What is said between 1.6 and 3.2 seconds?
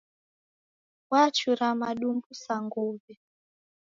madumbu sa nguwe